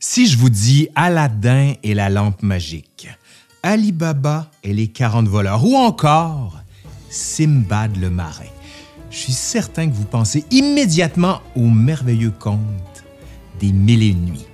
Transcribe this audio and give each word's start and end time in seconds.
Si 0.00 0.28
je 0.28 0.38
vous 0.38 0.48
dis 0.48 0.88
Aladdin 0.94 1.72
et 1.82 1.92
la 1.92 2.08
lampe 2.08 2.44
magique, 2.44 3.08
Ali 3.64 3.90
Baba 3.90 4.48
et 4.62 4.72
les 4.72 4.86
40 4.86 5.26
voleurs, 5.26 5.64
ou 5.64 5.74
encore 5.74 6.60
Simbad 7.10 7.96
le 7.96 8.08
marin, 8.08 8.44
je 9.10 9.16
suis 9.16 9.32
certain 9.32 9.88
que 9.88 9.94
vous 9.94 10.04
pensez 10.04 10.44
immédiatement 10.52 11.40
au 11.56 11.66
merveilleux 11.68 12.30
conte 12.30 13.02
des 13.58 13.72
mille 13.72 14.04
et 14.04 14.10
une 14.10 14.26
nuits. 14.26 14.46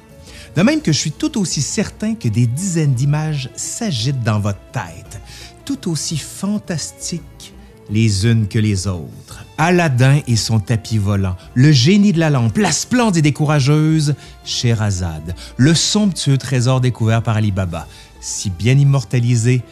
De 0.56 0.62
même 0.62 0.80
que 0.80 0.92
je 0.92 0.98
suis 0.98 1.12
tout 1.12 1.38
aussi 1.38 1.60
certain 1.60 2.14
que 2.14 2.28
des 2.28 2.46
dizaines 2.46 2.94
d'images 2.94 3.50
s'agitent 3.54 4.22
dans 4.22 4.40
votre 4.40 4.64
tête, 4.72 5.20
tout 5.66 5.90
aussi 5.90 6.16
fantastiques 6.16 7.52
les 7.90 8.26
unes 8.26 8.48
que 8.48 8.58
les 8.58 8.86
autres. 8.86 9.43
Aladdin 9.58 10.20
et 10.26 10.36
son 10.36 10.58
tapis 10.58 10.98
volant, 10.98 11.36
le 11.54 11.72
génie 11.72 12.12
de 12.12 12.18
la 12.18 12.30
lampe, 12.30 12.58
la 12.58 12.72
splendide 12.72 13.26
et 13.26 13.32
courageuse 13.32 14.14
Sherazade, 14.44 15.34
le 15.56 15.74
somptueux 15.74 16.38
trésor 16.38 16.80
découvert 16.80 17.22
par 17.22 17.36
Ali 17.36 17.52
Baba, 17.52 17.86
si 18.20 18.50
bien 18.50 18.76
immortalisé 18.76 19.62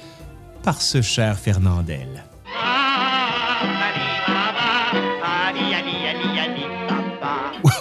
par 0.63 0.81
ce 0.81 1.03
cher 1.03 1.39
Fernandel. 1.39 2.25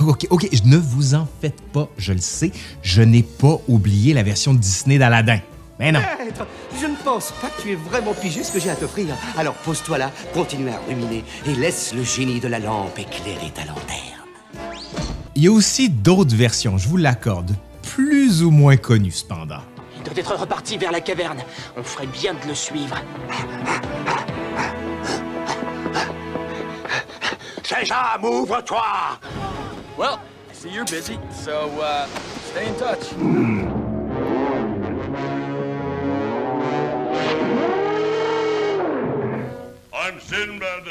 ok, 0.01 0.27
ok, 0.29 0.47
ne 0.65 0.77
vous 0.77 1.15
en 1.15 1.27
faites 1.41 1.61
pas, 1.73 1.89
je 1.97 2.13
le 2.13 2.21
sais, 2.21 2.51
je 2.81 3.01
n'ai 3.01 3.23
pas 3.23 3.57
oublié 3.67 4.13
la 4.13 4.23
version 4.23 4.53
Disney 4.53 4.97
d'Aladin. 4.97 5.39
Mais 5.81 5.91
non. 5.91 5.99
Maître, 6.23 6.45
je 6.79 6.85
ne 6.85 6.95
pense 6.95 7.31
pas 7.41 7.49
que 7.49 7.59
tu 7.59 7.71
aies 7.71 7.75
vraiment 7.75 8.13
pigé 8.13 8.43
ce 8.43 8.51
que 8.51 8.59
j'ai 8.59 8.69
à 8.69 8.75
t'offrir. 8.75 9.15
Alors 9.35 9.55
pose-toi 9.55 9.97
là, 9.97 10.11
continue 10.31 10.69
à 10.69 10.77
ruminer 10.87 11.25
et 11.47 11.55
laisse 11.55 11.95
le 11.95 12.03
génie 12.03 12.39
de 12.39 12.47
la 12.47 12.59
lampe 12.59 12.99
éclairer 12.99 13.49
ta 13.51 13.65
lanterne. 13.65 14.21
Il 15.33 15.43
y 15.43 15.47
a 15.47 15.51
aussi 15.51 15.89
d'autres 15.89 16.35
versions, 16.35 16.77
je 16.77 16.87
vous 16.87 16.97
l'accorde, 16.97 17.55
plus 17.81 18.43
ou 18.43 18.51
moins 18.51 18.77
connues 18.77 19.09
cependant. 19.09 19.61
Il 19.97 20.03
doit 20.03 20.13
être 20.15 20.35
reparti 20.35 20.77
vers 20.77 20.91
la 20.91 21.01
caverne. 21.01 21.39
On 21.75 21.81
ferait 21.81 22.05
bien 22.05 22.35
de 22.35 22.47
le 22.47 22.53
suivre. 22.53 22.95
Sésame, 27.63 28.23
ouvre-toi 28.23 28.83
Well, 29.97 30.19
I 30.51 30.53
see 30.53 30.69
you're 30.69 30.85
busy, 30.85 31.17
so 31.31 31.71
uh, 31.81 32.05
stay 32.51 32.67
in 32.67 32.75
touch. 32.75 33.80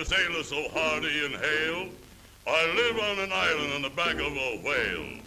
The 0.00 0.06
sailor 0.06 0.42
so 0.42 0.56
hardy 0.74 1.26
and 1.26 1.36
hale. 1.36 1.88
I 2.46 2.66
live 2.74 2.96
on 2.98 3.18
an 3.18 3.32
island 3.32 3.72
on 3.76 3.82
the 3.82 3.94
back 3.94 4.14
of 4.14 4.32
a 4.32 4.56
whale. 4.64 5.20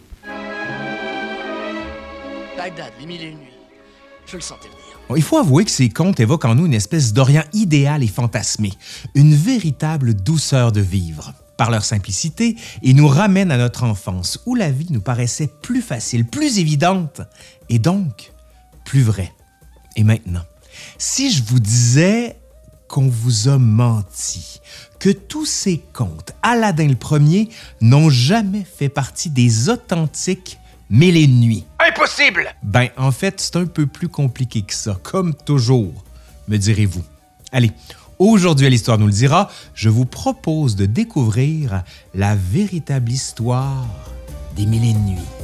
Bagdad, 2.56 2.92
les 2.98 3.06
mille 3.06 3.22
et 3.22 3.28
une 3.30 3.38
nuits. 3.38 3.52
Je 4.26 4.36
le 4.36 4.42
sentais 4.42 4.68
venir. 4.68 4.98
Bon, 5.08 5.16
il 5.16 5.22
faut 5.22 5.38
avouer 5.38 5.64
que 5.64 5.70
ces 5.70 5.90
contes 5.90 6.18
évoquent 6.18 6.46
en 6.46 6.54
nous 6.56 6.66
une 6.66 6.74
espèce 6.74 7.12
d'Orient 7.12 7.44
idéal 7.52 8.02
et 8.02 8.08
fantasmé, 8.08 8.72
une 9.14 9.34
véritable 9.34 10.14
douceur 10.14 10.72
de 10.72 10.80
vivre. 10.80 11.34
Par 11.56 11.70
leur 11.70 11.84
simplicité, 11.84 12.56
ils 12.82 12.96
nous 12.96 13.06
ramènent 13.06 13.52
à 13.52 13.58
notre 13.58 13.84
enfance, 13.84 14.40
où 14.46 14.56
la 14.56 14.72
vie 14.72 14.88
nous 14.90 15.02
paraissait 15.02 15.50
plus 15.62 15.82
facile, 15.82 16.26
plus 16.26 16.58
évidente, 16.58 17.20
et 17.68 17.78
donc 17.78 18.32
plus 18.84 19.02
vraie. 19.02 19.32
Et 19.94 20.02
maintenant, 20.02 20.42
si 20.98 21.30
je 21.30 21.44
vous 21.44 21.60
disais 21.60 22.36
qu'on 22.94 23.08
vous 23.08 23.48
a 23.48 23.58
menti, 23.58 24.60
que 25.00 25.10
tous 25.10 25.46
ces 25.46 25.78
contes, 25.92 26.30
Aladdin 26.44 26.86
le 26.86 26.94
premier, 26.94 27.48
n'ont 27.80 28.08
jamais 28.08 28.62
fait 28.62 28.88
partie 28.88 29.30
des 29.30 29.68
authentiques 29.68 30.60
Mille 30.90 31.16
et 31.16 31.24
une 31.24 31.40
nuits. 31.40 31.64
Impossible 31.80 32.54
Ben, 32.62 32.90
en 32.96 33.10
fait, 33.10 33.40
c'est 33.40 33.56
un 33.56 33.66
peu 33.66 33.88
plus 33.88 34.06
compliqué 34.06 34.62
que 34.62 34.72
ça, 34.74 34.96
comme 35.02 35.34
toujours, 35.34 36.04
me 36.46 36.56
direz-vous. 36.56 37.02
Allez, 37.50 37.72
aujourd'hui 38.20 38.66
à 38.68 38.70
l'Histoire 38.70 38.98
nous 38.98 39.06
le 39.06 39.12
dira, 39.12 39.50
je 39.74 39.88
vous 39.88 40.06
propose 40.06 40.76
de 40.76 40.86
découvrir 40.86 41.82
la 42.14 42.36
véritable 42.36 43.10
histoire 43.10 43.88
des 44.54 44.66
Mille 44.66 44.84
et 44.84 44.90
une 44.90 45.04
nuits. 45.04 45.43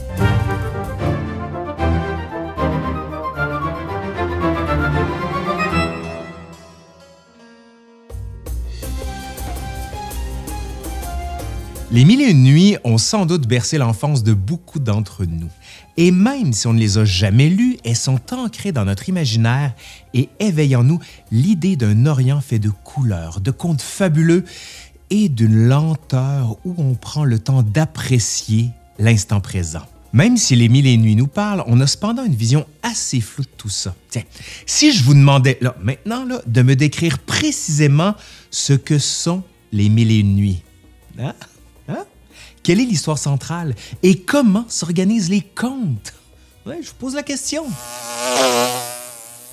Les 11.92 12.04
Mille 12.04 12.20
et 12.20 12.30
une 12.30 12.44
nuits 12.44 12.76
ont 12.84 12.98
sans 12.98 13.26
doute 13.26 13.48
bercé 13.48 13.76
l'enfance 13.76 14.22
de 14.22 14.32
beaucoup 14.32 14.78
d'entre 14.78 15.24
nous. 15.24 15.48
Et 15.96 16.12
même 16.12 16.52
si 16.52 16.68
on 16.68 16.72
ne 16.72 16.78
les 16.78 16.98
a 16.98 17.04
jamais 17.04 17.48
lues, 17.48 17.78
elles 17.84 17.96
sont 17.96 18.20
ancrées 18.32 18.70
dans 18.70 18.84
notre 18.84 19.08
imaginaire 19.08 19.72
et 20.14 20.28
éveillent 20.38 20.76
en 20.76 20.84
nous 20.84 21.00
l'idée 21.32 21.74
d'un 21.74 22.06
Orient 22.06 22.40
fait 22.40 22.60
de 22.60 22.70
couleurs, 22.70 23.40
de 23.40 23.50
contes 23.50 23.82
fabuleux 23.82 24.44
et 25.10 25.28
d'une 25.28 25.66
lenteur 25.66 26.58
où 26.64 26.76
on 26.78 26.94
prend 26.94 27.24
le 27.24 27.40
temps 27.40 27.64
d'apprécier 27.64 28.70
l'instant 29.00 29.40
présent. 29.40 29.82
Même 30.12 30.36
si 30.36 30.54
les 30.54 30.68
Mille 30.68 30.86
et 30.86 30.92
une 30.92 31.02
nuits 31.02 31.16
nous 31.16 31.26
parlent, 31.26 31.64
on 31.66 31.80
a 31.80 31.88
cependant 31.88 32.24
une 32.24 32.36
vision 32.36 32.66
assez 32.84 33.20
floue 33.20 33.42
de 33.42 33.48
tout 33.56 33.68
ça. 33.68 33.96
Tiens, 34.10 34.22
si 34.64 34.92
je 34.92 35.02
vous 35.02 35.14
demandais 35.14 35.58
là, 35.60 35.74
maintenant 35.82 36.24
là, 36.24 36.40
de 36.46 36.62
me 36.62 36.76
décrire 36.76 37.18
précisément 37.18 38.14
ce 38.52 38.74
que 38.74 39.00
sont 39.00 39.42
les 39.72 39.88
Mille 39.88 40.12
et 40.12 40.20
une 40.20 40.36
nuits, 40.36 40.62
hein? 41.18 41.34
Quelle 42.62 42.81
est 42.81 42.84
l'histoire 42.84 43.19
centrale 43.19 43.75
et 44.03 44.21
comment 44.21 44.66
s'organisent 44.69 45.31
les 45.31 45.41
contes? 45.41 46.12
Je 46.66 46.88
vous 46.88 46.94
pose 46.98 47.15
la 47.15 47.22
question. 47.22 47.65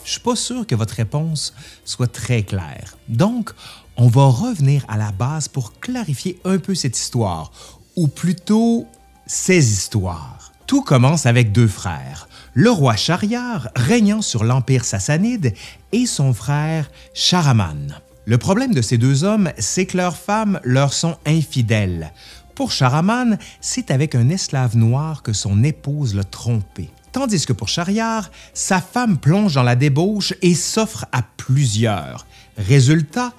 Je 0.03 0.11
suis 0.11 0.19
pas 0.19 0.35
sûr 0.35 0.67
que 0.67 0.75
votre 0.75 0.93
réponse 0.93 1.53
soit 1.85 2.11
très 2.11 2.43
claire. 2.43 2.97
Donc, 3.07 3.51
on 3.95 4.07
va 4.07 4.25
revenir 4.25 4.85
à 4.87 4.97
la 4.97 5.11
base 5.11 5.47
pour 5.47 5.79
clarifier 5.79 6.39
un 6.43 6.59
peu 6.59 6.75
cette 6.75 6.97
histoire, 6.97 7.51
ou 7.95 8.07
plutôt 8.07 8.85
ces 9.25 9.71
histoires. 9.71 10.51
Tout 10.67 10.81
commence 10.81 11.25
avec 11.25 11.53
deux 11.53 11.67
frères, 11.67 12.27
le 12.53 12.69
roi 12.69 12.97
Shahryar 12.97 13.69
régnant 13.75 14.21
sur 14.21 14.43
l'empire 14.43 14.83
sassanide 14.83 15.53
et 15.93 16.05
son 16.05 16.33
frère 16.33 16.91
Shahraman. 17.13 17.99
Le 18.25 18.37
problème 18.37 18.73
de 18.73 18.81
ces 18.81 18.97
deux 18.97 19.23
hommes, 19.23 19.49
c'est 19.57 19.85
que 19.85 19.95
leurs 19.95 20.17
femmes 20.17 20.59
leur 20.65 20.91
sont 20.91 21.15
infidèles. 21.25 22.11
Pour 22.57 22.71
Shahraman, 22.71 23.37
c'est 23.61 23.91
avec 23.91 24.15
un 24.15 24.29
esclave 24.29 24.75
noir 24.75 25.21
que 25.21 25.31
son 25.31 25.63
épouse 25.63 26.15
l'a 26.15 26.23
trompé. 26.23 26.89
Tandis 27.11 27.45
que 27.45 27.53
pour 27.53 27.67
Shahryar, 27.67 28.31
sa 28.55 28.81
femme 28.81 29.19
plonge 29.19 29.53
dans 29.53 29.61
la 29.61 29.75
débauche 29.75 30.33
et 30.41 30.55
s'offre 30.55 31.05
à 31.11 31.21
plusieurs. 31.21 32.25
Résultat, 32.57 33.31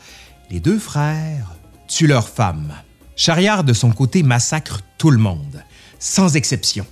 les 0.53 0.61
deux 0.61 0.79
frères 0.79 1.57
tuent 1.89 2.07
leur 2.07 2.29
femme. 2.29 2.73
Shahryar, 3.17 3.65
de 3.65 3.73
son 3.73 3.91
côté, 3.91 4.23
massacre 4.23 4.83
tout 4.99 5.11
le 5.11 5.19
monde, 5.19 5.65
sans 5.99 6.37
exception. 6.37 6.87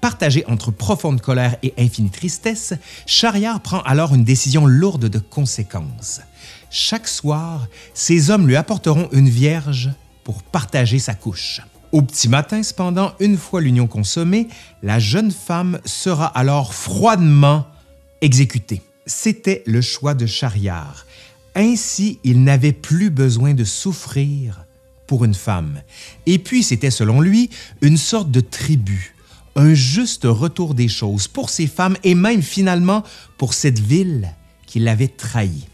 Partagé 0.00 0.44
entre 0.46 0.70
profonde 0.70 1.20
colère 1.20 1.56
et 1.64 1.74
infinie 1.78 2.10
tristesse, 2.10 2.74
Shahryar 3.06 3.58
prend 3.60 3.80
alors 3.80 4.14
une 4.14 4.22
décision 4.22 4.66
lourde 4.66 5.06
de 5.06 5.18
conséquences. 5.18 6.20
Chaque 6.70 7.08
soir, 7.08 7.66
ses 7.92 8.30
hommes 8.30 8.46
lui 8.46 8.54
apporteront 8.54 9.08
une 9.10 9.28
vierge 9.28 9.90
pour 10.22 10.44
partager 10.44 11.00
sa 11.00 11.14
couche. 11.14 11.60
Au 11.92 12.00
petit 12.00 12.30
matin, 12.30 12.62
cependant, 12.62 13.12
une 13.20 13.36
fois 13.36 13.60
l'union 13.60 13.86
consommée, 13.86 14.48
la 14.82 14.98
jeune 14.98 15.30
femme 15.30 15.78
sera 15.84 16.26
alors 16.26 16.72
froidement 16.72 17.66
exécutée. 18.22 18.80
C'était 19.04 19.62
le 19.66 19.82
choix 19.82 20.14
de 20.14 20.24
Shahryar. 20.24 21.04
Ainsi, 21.54 22.18
il 22.24 22.44
n'avait 22.44 22.72
plus 22.72 23.10
besoin 23.10 23.52
de 23.52 23.64
souffrir 23.64 24.64
pour 25.06 25.26
une 25.26 25.34
femme. 25.34 25.82
Et 26.24 26.38
puis, 26.38 26.62
c'était 26.62 26.90
selon 26.90 27.20
lui 27.20 27.50
une 27.82 27.98
sorte 27.98 28.30
de 28.30 28.40
tribut, 28.40 29.14
un 29.54 29.74
juste 29.74 30.24
retour 30.24 30.74
des 30.74 30.88
choses 30.88 31.28
pour 31.28 31.50
ces 31.50 31.66
femmes 31.66 31.98
et 32.04 32.14
même 32.14 32.40
finalement 32.40 33.02
pour 33.36 33.52
cette 33.52 33.78
ville 33.78 34.32
qui 34.66 34.78
l'avait 34.78 35.08
trahi. 35.08 35.66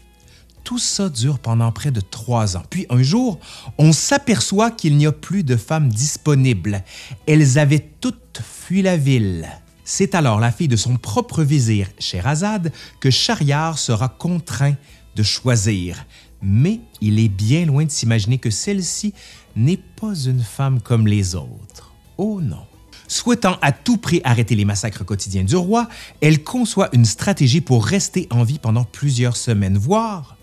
Tout 0.63 0.79
ça 0.79 1.09
dure 1.09 1.39
pendant 1.39 1.71
près 1.71 1.91
de 1.91 2.01
trois 2.01 2.57
ans. 2.57 2.63
Puis 2.69 2.85
un 2.89 3.01
jour, 3.01 3.39
on 3.77 3.91
s'aperçoit 3.91 4.71
qu'il 4.71 4.97
n'y 4.97 5.07
a 5.07 5.11
plus 5.11 5.43
de 5.43 5.55
femmes 5.55 5.89
disponibles. 5.89 6.83
Elles 7.27 7.57
avaient 7.57 7.89
toutes 8.01 8.41
fui 8.43 8.81
la 8.81 8.97
ville. 8.97 9.47
C'est 9.83 10.13
alors 10.13 10.39
la 10.39 10.51
fille 10.51 10.67
de 10.67 10.75
son 10.75 10.97
propre 10.97 11.41
vizir, 11.41 11.87
Sherazade, 11.97 12.71
que 12.99 13.09
Shahryar 13.09 13.79
sera 13.79 14.07
contraint 14.07 14.75
de 15.15 15.23
choisir. 15.23 16.05
Mais 16.41 16.79
il 17.01 17.19
est 17.19 17.29
bien 17.29 17.65
loin 17.65 17.85
de 17.85 17.91
s'imaginer 17.91 18.37
que 18.37 18.51
celle-ci 18.51 19.13
n'est 19.55 19.81
pas 19.99 20.13
une 20.13 20.43
femme 20.43 20.79
comme 20.81 21.07
les 21.07 21.35
autres. 21.35 21.93
Oh 22.17 22.39
non. 22.41 22.65
Souhaitant 23.07 23.57
à 23.63 23.71
tout 23.71 23.97
prix 23.97 24.21
arrêter 24.23 24.55
les 24.55 24.65
massacres 24.65 25.03
quotidiens 25.03 25.43
du 25.43 25.55
roi, 25.55 25.89
elle 26.21 26.43
conçoit 26.43 26.89
une 26.93 27.05
stratégie 27.05 27.59
pour 27.59 27.83
rester 27.83 28.27
en 28.29 28.43
vie 28.43 28.59
pendant 28.59 28.83
plusieurs 28.83 29.35
semaines, 29.35 29.79
voire 29.79 30.37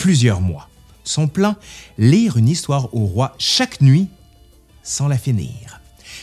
plusieurs 0.00 0.40
mois. 0.40 0.70
Son 1.04 1.28
plan, 1.28 1.56
lire 1.98 2.38
une 2.38 2.48
histoire 2.48 2.94
au 2.94 3.04
roi 3.04 3.34
chaque 3.38 3.82
nuit 3.82 4.08
sans 4.82 5.08
la 5.08 5.18
finir. 5.18 5.80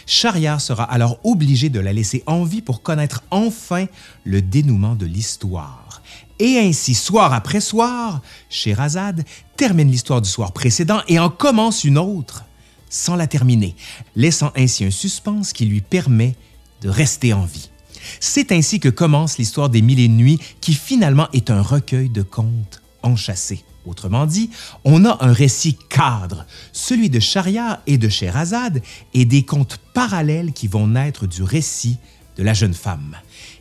Shahryar 0.07 0.59
sera 0.59 0.83
alors 0.83 1.19
obligé 1.23 1.69
de 1.69 1.79
la 1.79 1.93
laisser 1.93 2.23
en 2.25 2.43
vie 2.43 2.63
pour 2.63 2.81
connaître 2.81 3.23
enfin 3.29 3.85
le 4.23 4.41
dénouement 4.41 4.95
de 4.95 5.05
l'histoire. 5.05 6.01
Et 6.39 6.57
ainsi, 6.57 6.95
soir 6.95 7.33
après 7.33 7.61
soir, 7.61 8.21
Sherazade 8.49 9.23
termine 9.57 9.91
l'histoire 9.91 10.21
du 10.21 10.29
soir 10.29 10.53
précédent 10.53 11.01
et 11.07 11.19
en 11.19 11.29
commence 11.29 11.83
une 11.83 11.99
autre, 11.99 12.45
sans 12.89 13.15
la 13.15 13.27
terminer, 13.27 13.75
laissant 14.15 14.51
ainsi 14.55 14.85
un 14.85 14.91
suspense 14.91 15.53
qui 15.53 15.65
lui 15.65 15.81
permet 15.81 16.35
de 16.81 16.89
rester 16.89 17.31
en 17.31 17.45
vie. 17.45 17.69
C'est 18.19 18.51
ainsi 18.51 18.79
que 18.79 18.89
commence 18.89 19.37
l'histoire 19.37 19.69
des 19.69 19.83
Mille 19.83 19.99
et 19.99 20.07
nuits, 20.07 20.39
qui 20.61 20.73
finalement 20.73 21.27
est 21.33 21.51
un 21.51 21.61
recueil 21.61 22.09
de 22.09 22.23
contes 22.23 22.81
enchâssés. 23.07 23.63
Autrement 23.85 24.25
dit, 24.25 24.49
on 24.83 25.05
a 25.05 25.17
un 25.21 25.31
récit 25.31 25.77
cadre, 25.89 26.45
celui 26.73 27.09
de 27.09 27.19
Shahryar 27.19 27.79
et 27.87 27.97
de 27.97 28.09
Sherazade, 28.09 28.81
et 29.13 29.25
des 29.25 29.43
contes 29.43 29.79
parallèles 29.93 30.51
qui 30.51 30.67
vont 30.67 30.87
naître 30.87 31.25
du 31.25 31.41
récit 31.41 31.97
de 32.35 32.43
la 32.43 32.53
jeune 32.53 32.73
femme. 32.73 33.15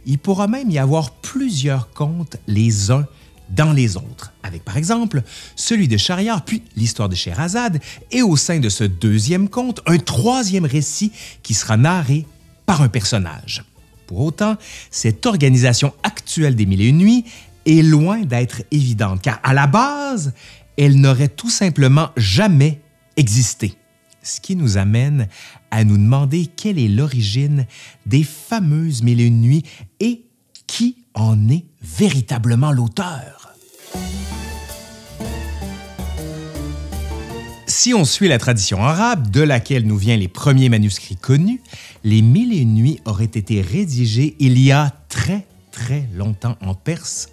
Il 0.04 0.18
pourra 0.18 0.48
même 0.48 0.70
y 0.70 0.78
avoir 0.78 1.12
plusieurs 1.12 1.90
contes 1.92 2.36
les 2.46 2.90
uns 2.90 3.06
dans 3.50 3.72
les 3.72 3.96
autres, 3.96 4.32
avec 4.42 4.64
par 4.64 4.76
exemple 4.76 5.22
celui 5.54 5.86
de 5.86 5.96
Shahryar, 5.96 6.44
puis 6.44 6.62
l'histoire 6.74 7.08
de 7.08 7.14
Sherazade, 7.14 7.80
et 8.10 8.22
au 8.22 8.36
sein 8.36 8.58
de 8.58 8.68
ce 8.68 8.82
deuxième 8.82 9.48
conte, 9.48 9.80
un 9.86 9.98
troisième 9.98 10.64
récit 10.64 11.12
qui 11.44 11.54
sera 11.54 11.76
narré 11.76 12.26
par 12.66 12.82
un 12.82 12.88
personnage. 12.88 13.64
Pour 14.08 14.20
autant, 14.20 14.56
cette 14.90 15.26
organisation 15.26 15.92
actuelle 16.02 16.56
des 16.56 16.66
Mille 16.66 16.82
et 16.82 16.88
une 16.88 16.98
nuits 16.98 17.24
est 17.66 17.82
loin 17.82 18.22
d'être 18.22 18.62
évidente, 18.70 19.20
car 19.20 19.40
à 19.42 19.52
la 19.52 19.66
base, 19.66 20.32
elle 20.78 21.00
n'aurait 21.00 21.28
tout 21.28 21.50
simplement 21.50 22.10
jamais 22.16 22.80
existé. 23.16 23.74
Ce 24.22 24.40
qui 24.40 24.56
nous 24.56 24.76
amène 24.76 25.28
à 25.70 25.84
nous 25.84 25.96
demander 25.96 26.46
quelle 26.46 26.78
est 26.78 26.88
l'origine 26.88 27.66
des 28.06 28.24
fameuses 28.24 29.02
Mille 29.02 29.20
et 29.20 29.26
une 29.26 29.40
nuits 29.40 29.64
et 30.00 30.22
qui 30.66 30.96
en 31.14 31.48
est 31.48 31.64
véritablement 31.82 32.72
l'auteur. 32.72 33.54
Si 37.68 37.94
on 37.94 38.04
suit 38.04 38.26
la 38.26 38.38
tradition 38.38 38.82
arabe, 38.82 39.30
de 39.30 39.42
laquelle 39.42 39.86
nous 39.86 39.96
viennent 39.96 40.20
les 40.20 40.28
premiers 40.28 40.68
manuscrits 40.68 41.16
connus, 41.16 41.60
les 42.02 42.22
Mille 42.22 42.52
et 42.52 42.58
une 42.58 42.74
nuits 42.74 43.00
auraient 43.04 43.24
été 43.24 43.60
rédigés 43.60 44.34
il 44.40 44.58
y 44.58 44.72
a 44.72 44.92
très 45.08 45.46
très 45.70 46.08
longtemps 46.14 46.56
en 46.62 46.74
Perse 46.74 47.28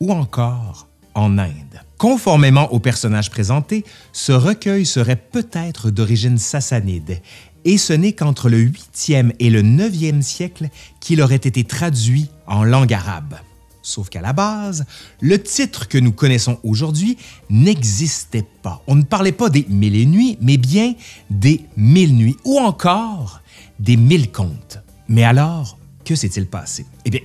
ou 0.00 0.12
encore 0.12 0.88
en 1.14 1.38
Inde. 1.38 1.80
Conformément 1.98 2.72
aux 2.72 2.80
personnages 2.80 3.30
présentés, 3.30 3.84
ce 4.12 4.32
recueil 4.32 4.84
serait 4.84 5.16
peut-être 5.16 5.90
d'origine 5.90 6.38
sassanide, 6.38 7.20
et 7.64 7.78
ce 7.78 7.92
n'est 7.92 8.12
qu'entre 8.12 8.48
le 8.48 8.62
8e 8.62 9.32
et 9.38 9.48
le 9.48 9.62
9e 9.62 10.22
siècle 10.22 10.68
qu'il 11.00 11.22
aurait 11.22 11.36
été 11.36 11.64
traduit 11.64 12.28
en 12.46 12.64
langue 12.64 12.92
arabe. 12.92 13.36
Sauf 13.80 14.08
qu'à 14.08 14.22
la 14.22 14.32
base, 14.32 14.86
le 15.20 15.42
titre 15.42 15.88
que 15.88 15.98
nous 15.98 16.12
connaissons 16.12 16.58
aujourd'hui 16.62 17.18
n'existait 17.50 18.46
pas. 18.62 18.82
On 18.86 18.94
ne 18.94 19.02
parlait 19.02 19.32
pas 19.32 19.50
des 19.50 19.66
mille 19.68 20.08
nuits, 20.08 20.38
mais 20.40 20.56
bien 20.56 20.94
des 21.30 21.60
mille 21.76 22.14
nuits, 22.14 22.36
ou 22.44 22.58
encore 22.58 23.40
des 23.78 23.96
mille 23.96 24.32
contes. 24.32 24.78
Mais 25.08 25.24
alors, 25.24 25.78
que 26.04 26.14
s'est-il 26.14 26.46
passé? 26.46 26.86
Eh 27.04 27.10
bien, 27.10 27.20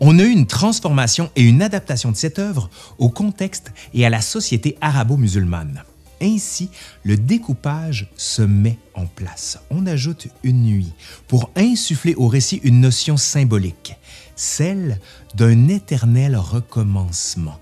on 0.00 0.18
a 0.18 0.22
eu 0.22 0.30
une 0.30 0.46
transformation 0.46 1.30
et 1.36 1.42
une 1.42 1.62
adaptation 1.62 2.10
de 2.12 2.16
cette 2.16 2.38
œuvre 2.38 2.70
au 2.98 3.08
contexte 3.08 3.72
et 3.94 4.06
à 4.06 4.10
la 4.10 4.20
société 4.20 4.76
arabo-musulmane. 4.80 5.82
Ainsi, 6.20 6.70
le 7.04 7.16
découpage 7.16 8.08
se 8.16 8.42
met 8.42 8.78
en 8.94 9.06
place. 9.06 9.58
On 9.70 9.86
ajoute 9.86 10.28
une 10.42 10.64
nuit 10.64 10.92
pour 11.28 11.50
insuffler 11.56 12.14
au 12.16 12.26
récit 12.26 12.60
une 12.64 12.80
notion 12.80 13.16
symbolique, 13.16 13.94
celle 14.34 14.98
d'un 15.34 15.68
éternel 15.68 16.36
recommencement. 16.36 17.58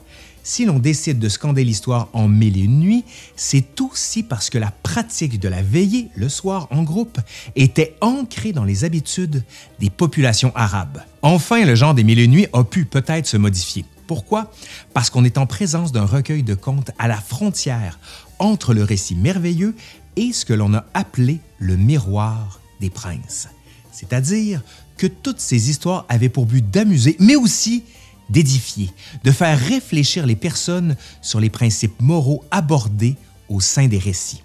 Si 0.48 0.64
l'on 0.64 0.78
décide 0.78 1.18
de 1.18 1.28
scander 1.28 1.64
l'histoire 1.64 2.08
en 2.12 2.28
mille 2.28 2.56
et 2.56 2.60
une 2.60 2.78
nuits, 2.78 3.04
c'est 3.34 3.80
aussi 3.80 4.22
parce 4.22 4.48
que 4.48 4.58
la 4.58 4.70
pratique 4.70 5.40
de 5.40 5.48
la 5.48 5.60
veillée 5.60 6.08
le 6.14 6.28
soir 6.28 6.68
en 6.70 6.84
groupe 6.84 7.18
était 7.56 7.96
ancrée 8.00 8.52
dans 8.52 8.62
les 8.62 8.84
habitudes 8.84 9.42
des 9.80 9.90
populations 9.90 10.52
arabes. 10.54 11.02
Enfin, 11.22 11.64
le 11.64 11.74
genre 11.74 11.94
des 11.94 12.04
mille 12.04 12.20
et 12.20 12.24
une 12.26 12.30
nuits 12.30 12.46
a 12.52 12.62
pu 12.62 12.84
peut-être 12.84 13.26
se 13.26 13.36
modifier. 13.36 13.84
Pourquoi? 14.06 14.52
Parce 14.94 15.10
qu'on 15.10 15.24
est 15.24 15.36
en 15.36 15.46
présence 15.46 15.90
d'un 15.90 16.04
recueil 16.04 16.44
de 16.44 16.54
contes 16.54 16.92
à 16.96 17.08
la 17.08 17.20
frontière 17.20 17.98
entre 18.38 18.72
le 18.72 18.84
récit 18.84 19.16
merveilleux 19.16 19.74
et 20.14 20.32
ce 20.32 20.44
que 20.44 20.54
l'on 20.54 20.74
a 20.74 20.84
appelé 20.94 21.40
le 21.58 21.76
miroir 21.76 22.60
des 22.80 22.90
princes. 22.90 23.48
C'est-à-dire 23.90 24.62
que 24.96 25.08
toutes 25.08 25.40
ces 25.40 25.70
histoires 25.70 26.06
avaient 26.08 26.28
pour 26.28 26.46
but 26.46 26.70
d'amuser, 26.70 27.16
mais 27.18 27.34
aussi 27.34 27.82
d'édifier, 28.30 28.90
de 29.24 29.30
faire 29.30 29.58
réfléchir 29.58 30.26
les 30.26 30.36
personnes 30.36 30.96
sur 31.22 31.40
les 31.40 31.50
principes 31.50 32.00
moraux 32.00 32.44
abordés 32.50 33.16
au 33.48 33.60
sein 33.60 33.88
des 33.88 33.98
récits. 33.98 34.42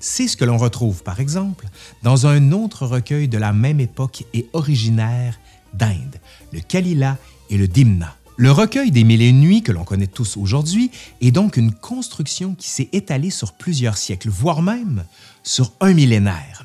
C'est 0.00 0.28
ce 0.28 0.36
que 0.36 0.46
l'on 0.46 0.56
retrouve, 0.56 1.02
par 1.02 1.20
exemple, 1.20 1.68
dans 2.02 2.26
un 2.26 2.52
autre 2.52 2.86
recueil 2.86 3.28
de 3.28 3.38
la 3.38 3.52
même 3.52 3.80
époque 3.80 4.24
et 4.32 4.48
originaire 4.54 5.38
d'Inde, 5.74 6.16
le 6.52 6.60
Kalila 6.60 7.18
et 7.50 7.58
le 7.58 7.68
Dimna. 7.68 8.16
Le 8.36 8.50
recueil 8.50 8.90
des 8.90 9.04
Mille 9.04 9.34
nuits 9.38 9.62
que 9.62 9.72
l'on 9.72 9.84
connaît 9.84 10.06
tous 10.06 10.38
aujourd'hui 10.38 10.90
est 11.20 11.30
donc 11.30 11.58
une 11.58 11.74
construction 11.74 12.54
qui 12.54 12.70
s'est 12.70 12.88
étalée 12.92 13.28
sur 13.28 13.52
plusieurs 13.52 13.98
siècles, 13.98 14.30
voire 14.30 14.62
même 14.62 15.04
sur 15.42 15.72
un 15.80 15.92
millénaire. 15.92 16.64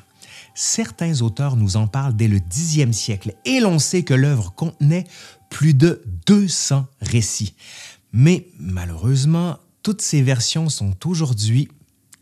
Certains 0.54 1.20
auteurs 1.20 1.54
nous 1.54 1.76
en 1.76 1.86
parlent 1.86 2.16
dès 2.16 2.28
le 2.28 2.38
Xe 2.38 2.90
siècle 2.92 3.34
et 3.44 3.60
l'on 3.60 3.78
sait 3.78 4.04
que 4.04 4.14
l'œuvre 4.14 4.54
contenait 4.56 5.04
plus 5.56 5.72
de 5.72 6.02
200 6.26 6.84
récits. 7.00 7.54
Mais 8.12 8.46
malheureusement, 8.60 9.56
toutes 9.82 10.02
ces 10.02 10.20
versions 10.20 10.68
sont 10.68 10.94
aujourd'hui 11.06 11.68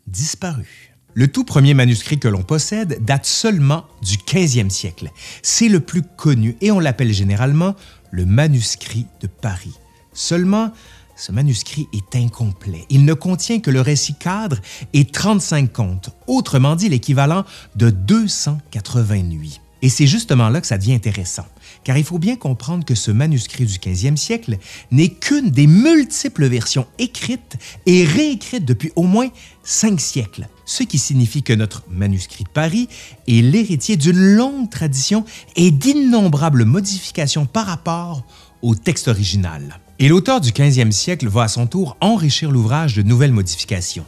disparues. 0.07 0.93
Le 1.15 1.27
tout 1.27 1.43
premier 1.43 1.73
manuscrit 1.73 2.17
que 2.17 2.29
l'on 2.29 2.43
possède 2.43 3.03
date 3.03 3.25
seulement 3.25 3.83
du 4.01 4.15
15e 4.15 4.69
siècle. 4.69 5.11
C'est 5.43 5.67
le 5.67 5.81
plus 5.81 6.01
connu 6.01 6.55
et 6.61 6.71
on 6.71 6.79
l'appelle 6.79 7.11
généralement 7.11 7.75
le 8.09 8.25
manuscrit 8.25 9.05
de 9.19 9.27
Paris. 9.27 9.75
Seulement, 10.13 10.71
ce 11.17 11.33
manuscrit 11.33 11.89
est 11.91 12.15
incomplet. 12.15 12.85
Il 12.89 13.03
ne 13.03 13.13
contient 13.13 13.59
que 13.59 13.69
le 13.69 13.81
récit 13.81 14.15
cadre 14.15 14.61
et 14.93 15.03
35 15.03 15.73
contes, 15.73 16.09
autrement 16.27 16.77
dit 16.77 16.87
l'équivalent 16.87 17.43
de 17.75 17.89
280 17.89 19.23
nuits. 19.23 19.59
Et 19.85 19.89
c'est 19.89 20.07
justement 20.07 20.49
là 20.49 20.61
que 20.61 20.65
ça 20.65 20.79
devient 20.79 20.95
intéressant, 20.95 21.45
car 21.83 21.95
il 21.95 22.03
faut 22.03 22.17
bien 22.17 22.37
comprendre 22.37 22.83
que 22.83 22.95
ce 22.95 23.11
manuscrit 23.11 23.67
du 23.67 23.77
15e 23.77 24.17
siècle 24.17 24.57
n'est 24.89 25.09
qu'une 25.09 25.51
des 25.51 25.67
multiples 25.67 26.47
versions 26.47 26.87
écrites 26.97 27.55
et 27.85 28.03
réécrites 28.03 28.65
depuis 28.65 28.91
au 28.95 29.03
moins 29.03 29.27
cinq 29.61 30.01
siècles, 30.01 30.47
ce 30.65 30.81
qui 30.81 30.97
signifie 30.97 31.43
que 31.43 31.53
notre 31.53 31.83
manuscrit 31.87 32.45
de 32.45 32.49
Paris 32.49 32.89
est 33.27 33.43
l'héritier 33.43 33.95
d'une 33.95 34.17
longue 34.17 34.71
tradition 34.71 35.23
et 35.55 35.69
d'innombrables 35.69 36.65
modifications 36.65 37.45
par 37.45 37.67
rapport 37.67 38.25
au 38.63 38.73
texte 38.73 39.07
original. 39.07 39.79
Et 39.99 40.07
l'auteur 40.07 40.41
du 40.41 40.49
15e 40.49 40.89
siècle 40.89 41.27
va 41.27 41.43
à 41.43 41.47
son 41.47 41.67
tour 41.67 41.95
enrichir 42.01 42.49
l'ouvrage 42.49 42.95
de 42.95 43.03
nouvelles 43.03 43.31
modifications, 43.31 44.05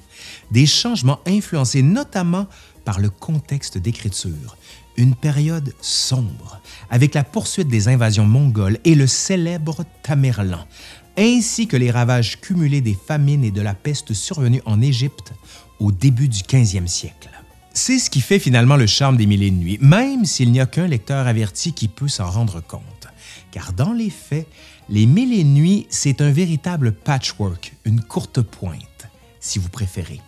des 0.51 0.65
changements 0.65 1.19
influencés 1.25 1.81
notamment 1.81 2.47
par 2.85 2.99
le 2.99 3.09
contexte 3.09 3.77
d'écriture, 3.77 4.57
une 4.95 5.15
période 5.15 5.73
sombre, 5.81 6.59
avec 6.89 7.13
la 7.13 7.23
poursuite 7.23 7.67
des 7.67 7.87
invasions 7.87 8.25
mongoles 8.25 8.79
et 8.83 8.95
le 8.95 9.07
célèbre 9.07 9.83
Tamerlan, 10.03 10.65
ainsi 11.17 11.67
que 11.67 11.77
les 11.77 11.91
ravages 11.91 12.39
cumulés 12.39 12.81
des 12.81 12.97
famines 13.07 13.43
et 13.43 13.51
de 13.51 13.61
la 13.61 13.73
peste 13.73 14.13
survenue 14.13 14.61
en 14.65 14.81
Égypte 14.81 15.33
au 15.79 15.91
début 15.91 16.27
du 16.27 16.39
15e 16.39 16.87
siècle. 16.87 17.29
C'est 17.73 17.99
ce 17.99 18.09
qui 18.09 18.21
fait 18.21 18.39
finalement 18.39 18.75
le 18.75 18.87
charme 18.87 19.17
des 19.17 19.27
Mille 19.27 19.43
et 19.43 19.47
une 19.47 19.59
nuits, 19.59 19.77
même 19.81 20.25
s'il 20.25 20.51
n'y 20.51 20.59
a 20.59 20.65
qu'un 20.65 20.87
lecteur 20.87 21.27
averti 21.27 21.73
qui 21.73 21.87
peut 21.87 22.07
s'en 22.07 22.29
rendre 22.29 22.59
compte. 22.59 22.81
Car 23.51 23.71
dans 23.73 23.93
les 23.93 24.09
faits, 24.09 24.47
les 24.89 25.05
Mille 25.05 25.37
et 25.37 25.43
nuits, 25.43 25.85
c'est 25.89 26.21
un 26.21 26.31
véritable 26.31 26.91
patchwork, 26.91 27.75
une 27.85 28.01
courte 28.01 28.41
pointe, 28.41 29.07
si 29.39 29.59
vous 29.59 29.69
préférez 29.69 30.21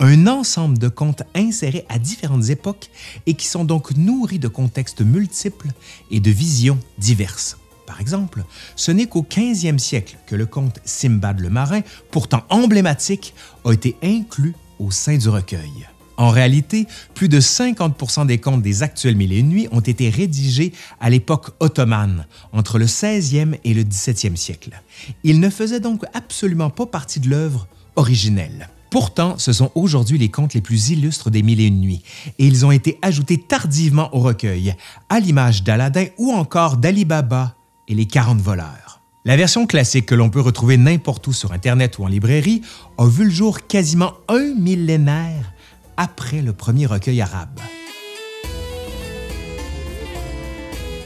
un 0.00 0.26
ensemble 0.26 0.78
de 0.78 0.88
contes 0.88 1.22
insérés 1.34 1.84
à 1.88 1.98
différentes 1.98 2.48
époques 2.48 2.90
et 3.26 3.34
qui 3.34 3.46
sont 3.46 3.64
donc 3.64 3.96
nourris 3.96 4.38
de 4.38 4.48
contextes 4.48 5.02
multiples 5.02 5.68
et 6.10 6.20
de 6.20 6.30
visions 6.30 6.78
diverses. 6.98 7.58
Par 7.86 8.00
exemple, 8.00 8.44
ce 8.76 8.92
n'est 8.92 9.06
qu'au 9.06 9.22
15e 9.22 9.78
siècle 9.78 10.16
que 10.26 10.36
le 10.36 10.46
conte 10.46 10.80
Simbad 10.84 11.40
le 11.40 11.50
marin, 11.50 11.80
pourtant 12.10 12.44
emblématique, 12.48 13.34
a 13.64 13.72
été 13.72 13.96
inclus 14.02 14.54
au 14.78 14.90
sein 14.90 15.18
du 15.18 15.28
recueil. 15.28 15.86
En 16.16 16.30
réalité, 16.30 16.86
plus 17.14 17.28
de 17.28 17.40
50% 17.40 18.26
des 18.26 18.38
contes 18.38 18.62
des 18.62 18.82
actuels 18.82 19.16
Mille 19.16 19.32
et 19.32 19.38
une 19.38 19.48
nuits 19.48 19.68
ont 19.72 19.80
été 19.80 20.08
rédigés 20.08 20.72
à 21.00 21.10
l'époque 21.10 21.50
ottomane, 21.60 22.26
entre 22.52 22.78
le 22.78 22.86
16e 22.86 23.58
et 23.64 23.74
le 23.74 23.82
17e 23.82 24.36
siècle. 24.36 24.82
Ils 25.24 25.40
ne 25.40 25.50
faisaient 25.50 25.80
donc 25.80 26.04
absolument 26.14 26.70
pas 26.70 26.86
partie 26.86 27.20
de 27.20 27.28
l'œuvre 27.28 27.66
originelle. 27.96 28.68
Pourtant, 28.90 29.38
ce 29.38 29.52
sont 29.52 29.70
aujourd'hui 29.76 30.18
les 30.18 30.30
contes 30.30 30.54
les 30.54 30.60
plus 30.60 30.90
illustres 30.90 31.30
des 31.30 31.42
Mille 31.42 31.60
et 31.60 31.66
une 31.66 31.80
nuits, 31.80 32.02
et 32.38 32.46
ils 32.46 32.66
ont 32.66 32.72
été 32.72 32.98
ajoutés 33.02 33.38
tardivement 33.38 34.14
au 34.14 34.18
recueil, 34.18 34.74
à 35.08 35.20
l'image 35.20 35.62
d'Aladin 35.62 36.06
ou 36.18 36.32
encore 36.32 36.76
d'Ali 36.76 37.04
Baba 37.04 37.54
et 37.86 37.94
les 37.94 38.06
40 38.06 38.40
voleurs. 38.40 39.00
La 39.24 39.36
version 39.36 39.66
classique 39.66 40.06
que 40.06 40.14
l'on 40.16 40.28
peut 40.28 40.40
retrouver 40.40 40.76
n'importe 40.76 41.26
où 41.28 41.32
sur 41.32 41.52
Internet 41.52 41.98
ou 41.98 42.04
en 42.04 42.08
librairie 42.08 42.62
a 42.98 43.06
vu 43.06 43.24
le 43.24 43.30
jour 43.30 43.66
quasiment 43.68 44.14
un 44.28 44.54
millénaire 44.54 45.52
après 45.96 46.42
le 46.42 46.52
premier 46.52 46.86
recueil 46.86 47.20
arabe. 47.20 47.60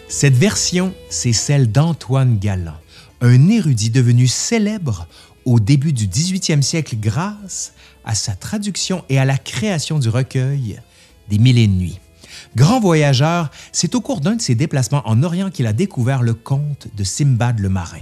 Cette 0.09 0.37
version, 0.37 0.95
c'est 1.11 1.33
celle 1.33 1.71
d'Antoine 1.71 2.39
Galland, 2.39 2.79
un 3.21 3.49
érudit 3.49 3.91
devenu 3.91 4.27
célèbre 4.27 5.07
au 5.45 5.61
début 5.61 5.93
du 5.93 6.07
18e 6.07 6.63
siècle 6.63 6.97
grâce 6.99 7.75
à 8.05 8.15
sa 8.15 8.35
traduction 8.35 9.05
et 9.09 9.19
à 9.19 9.25
la 9.25 9.39
création 9.39 9.99
du 9.99 10.09
recueil 10.09 10.81
des 11.29 11.39
Mille 11.39 11.59
et 11.59 11.65
une 11.65 11.79
nuits. 11.79 12.01
Grand 12.57 12.81
voyageur, 12.81 13.51
c'est 13.73 13.95
au 13.95 14.01
cours 14.01 14.21
d'un 14.21 14.37
de 14.37 14.43
ses 14.43 14.55
déplacements 14.55 15.03
en 15.07 15.23
Orient 15.23 15.51
qu'il 15.51 15.67
a 15.67 15.73
découvert 15.73 16.23
le 16.23 16.35
conte 16.35 16.89
de 16.95 17.05
Simbad 17.05 17.59
le 17.59 17.69
marin. 17.69 18.01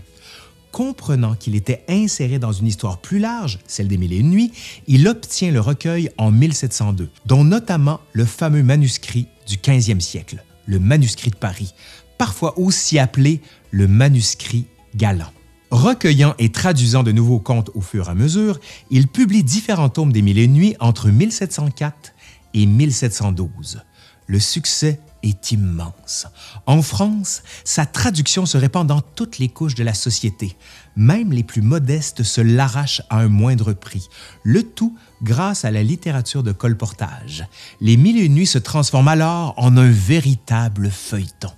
Comprenant 0.73 1.35
qu'il 1.35 1.55
était 1.55 1.85
inséré 1.89 2.39
dans 2.39 2.53
une 2.53 2.67
histoire 2.67 2.99
plus 2.99 3.19
large, 3.19 3.59
celle 3.67 3.89
des 3.89 3.99
Mille 3.99 4.13
et 4.13 4.19
une 4.19 4.31
nuits, 4.31 4.53
il 4.87 5.07
obtient 5.07 5.51
le 5.51 5.61
recueil 5.61 6.11
en 6.17 6.31
1702, 6.31 7.11
dont 7.27 7.45
notamment 7.45 8.01
le 8.13 8.25
fameux 8.25 8.63
manuscrit 8.63 9.27
du 9.47 9.57
15e 9.57 10.01
siècle, 10.01 10.43
le 10.67 10.79
manuscrit 10.79 11.31
de 11.31 11.37
Paris, 11.37 11.75
parfois 12.17 12.59
aussi 12.59 12.99
appelé 12.99 13.43
le 13.71 13.87
manuscrit 13.87 14.67
galant. 14.95 15.33
Recueillant 15.73 16.35
et 16.39 16.53
traduisant 16.53 17.03
de 17.03 17.13
nouveaux 17.13 17.39
contes 17.39 17.71
au 17.73 17.81
fur 17.81 18.09
et 18.09 18.11
à 18.11 18.15
mesure, 18.15 18.61
il 18.91 19.09
publie 19.09 19.43
différents 19.43 19.89
tomes 19.89 20.13
des 20.13 20.21
Mille 20.21 20.39
et 20.39 20.47
nuits 20.47 20.77
entre 20.81 21.09
1704 21.09 22.13
et 22.53 22.67
1712. 22.67 23.81
Le 24.27 24.39
succès 24.39 25.01
est 25.23 25.51
immense. 25.51 26.27
En 26.67 26.83
France, 26.83 27.43
sa 27.65 27.87
traduction 27.87 28.45
se 28.45 28.59
répand 28.59 28.87
dans 28.87 29.01
toutes 29.01 29.39
les 29.39 29.49
couches 29.49 29.75
de 29.75 29.83
la 29.83 29.95
société. 29.95 30.59
Même 30.95 31.33
les 31.33 31.43
plus 31.43 31.63
modestes 31.63 32.23
se 32.23 32.43
l'arrachent 32.43 33.01
à 33.09 33.21
un 33.21 33.29
moindre 33.29 33.73
prix. 33.73 34.09
Le 34.43 34.65
tout 34.65 34.95
grâce 35.23 35.65
à 35.65 35.71
la 35.71 35.83
littérature 35.83 36.43
de 36.43 36.53
colportage. 36.53 37.47
Les 37.81 37.97
Mille 37.97 38.19
et 38.19 38.25
une 38.25 38.35
nuits 38.35 38.47
se 38.47 38.59
transforment 38.59 39.09
alors 39.09 39.55
en 39.57 39.77
un 39.77 39.91
véritable 39.91 40.91
feuilleton. 40.91 41.51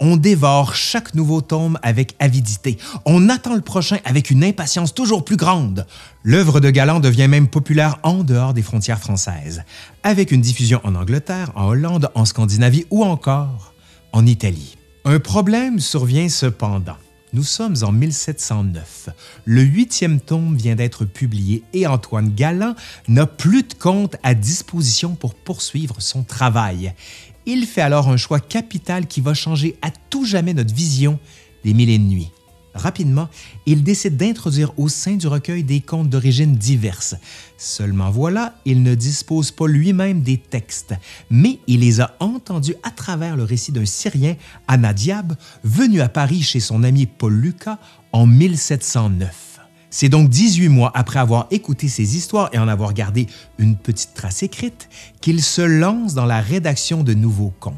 On 0.00 0.16
dévore 0.16 0.74
chaque 0.74 1.14
nouveau 1.14 1.42
tome 1.42 1.78
avec 1.82 2.16
avidité. 2.18 2.78
On 3.04 3.28
attend 3.28 3.54
le 3.54 3.60
prochain 3.60 3.98
avec 4.04 4.30
une 4.30 4.42
impatience 4.42 4.94
toujours 4.94 5.24
plus 5.24 5.36
grande. 5.36 5.86
L'œuvre 6.22 6.60
de 6.60 6.70
Galland 6.70 7.00
devient 7.00 7.28
même 7.28 7.48
populaire 7.48 7.98
en 8.02 8.24
dehors 8.24 8.54
des 8.54 8.62
frontières 8.62 9.00
françaises, 9.00 9.62
avec 10.02 10.32
une 10.32 10.40
diffusion 10.40 10.80
en 10.84 10.94
Angleterre, 10.94 11.52
en 11.54 11.66
Hollande, 11.66 12.10
en 12.14 12.24
Scandinavie 12.24 12.86
ou 12.90 13.04
encore 13.04 13.74
en 14.12 14.26
Italie. 14.26 14.76
Un 15.04 15.18
problème 15.18 15.80
survient 15.80 16.28
cependant. 16.28 16.96
Nous 17.32 17.44
sommes 17.44 17.76
en 17.82 17.92
1709. 17.92 19.10
Le 19.44 19.62
huitième 19.62 20.20
tome 20.20 20.56
vient 20.56 20.74
d'être 20.74 21.04
publié 21.04 21.62
et 21.72 21.86
Antoine 21.86 22.34
Galland 22.34 22.74
n'a 23.06 23.26
plus 23.26 23.62
de 23.62 23.74
compte 23.74 24.16
à 24.24 24.34
disposition 24.34 25.14
pour 25.14 25.36
poursuivre 25.36 26.00
son 26.00 26.24
travail. 26.24 26.92
Il 27.46 27.66
fait 27.66 27.82
alors 27.82 28.08
un 28.08 28.16
choix 28.16 28.40
capital 28.40 29.06
qui 29.06 29.20
va 29.20 29.34
changer 29.34 29.76
à 29.80 29.90
tout 30.10 30.24
jamais 30.24 30.54
notre 30.54 30.74
vision 30.74 31.20
des 31.62 31.72
mille 31.72 31.90
et 31.90 31.98
nuits. 31.98 32.32
Rapidement, 32.74 33.28
il 33.66 33.82
décide 33.82 34.16
d'introduire 34.16 34.72
au 34.78 34.88
sein 34.88 35.16
du 35.16 35.26
recueil 35.26 35.64
des 35.64 35.80
contes 35.80 36.08
d'origine 36.08 36.54
diverses. 36.54 37.16
Seulement 37.58 38.10
voilà, 38.10 38.54
il 38.64 38.82
ne 38.82 38.94
dispose 38.94 39.50
pas 39.50 39.66
lui-même 39.66 40.22
des 40.22 40.38
textes, 40.38 40.94
mais 41.30 41.58
il 41.66 41.80
les 41.80 42.00
a 42.00 42.16
entendus 42.20 42.76
à 42.82 42.90
travers 42.90 43.36
le 43.36 43.42
récit 43.42 43.72
d'un 43.72 43.84
Syrien, 43.84 44.36
Anadiab, 44.68 45.34
venu 45.64 46.00
à 46.00 46.08
Paris 46.08 46.42
chez 46.42 46.60
son 46.60 46.84
ami 46.84 47.06
Paul 47.06 47.34
Lucas 47.34 47.78
en 48.12 48.26
1709. 48.26 49.50
C'est 49.90 50.08
donc 50.08 50.28
18 50.28 50.68
mois 50.68 50.92
après 50.94 51.18
avoir 51.18 51.48
écouté 51.50 51.88
ces 51.88 52.16
histoires 52.16 52.48
et 52.52 52.58
en 52.58 52.68
avoir 52.68 52.94
gardé 52.94 53.26
une 53.58 53.76
petite 53.76 54.14
trace 54.14 54.44
écrite 54.44 54.88
qu'il 55.20 55.42
se 55.42 55.62
lance 55.62 56.14
dans 56.14 56.26
la 56.26 56.40
rédaction 56.40 57.02
de 57.02 57.12
nouveaux 57.12 57.52
contes. 57.58 57.74